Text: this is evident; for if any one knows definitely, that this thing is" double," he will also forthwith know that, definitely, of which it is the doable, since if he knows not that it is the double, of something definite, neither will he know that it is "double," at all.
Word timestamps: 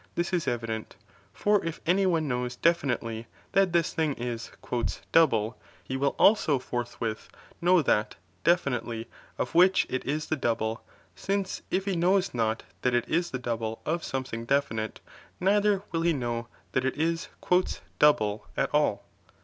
this 0.15 0.33
is 0.33 0.47
evident; 0.47 0.95
for 1.31 1.63
if 1.63 1.79
any 1.85 2.07
one 2.07 2.27
knows 2.27 2.55
definitely, 2.55 3.27
that 3.51 3.71
this 3.71 3.93
thing 3.93 4.15
is" 4.15 4.49
double," 5.11 5.59
he 5.83 5.95
will 5.95 6.15
also 6.17 6.57
forthwith 6.57 7.29
know 7.61 7.83
that, 7.83 8.15
definitely, 8.43 9.07
of 9.37 9.53
which 9.53 9.85
it 9.91 10.03
is 10.03 10.25
the 10.25 10.35
doable, 10.35 10.79
since 11.15 11.61
if 11.69 11.85
he 11.85 11.95
knows 11.95 12.33
not 12.33 12.63
that 12.81 12.95
it 12.95 13.07
is 13.07 13.29
the 13.29 13.37
double, 13.37 13.79
of 13.85 14.03
something 14.03 14.43
definite, 14.43 14.99
neither 15.39 15.83
will 15.91 16.01
he 16.01 16.13
know 16.13 16.47
that 16.71 16.83
it 16.83 16.95
is 16.97 17.27
"double," 17.99 18.47
at 18.57 18.73
all. 18.73 19.03